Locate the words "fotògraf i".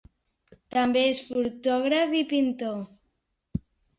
1.27-2.23